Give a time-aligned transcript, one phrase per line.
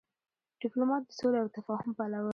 [0.61, 2.29] ډيپلومات د سولي او تفاهم پلوی دی.